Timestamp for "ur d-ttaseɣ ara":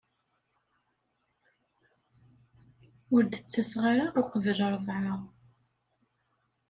3.15-4.05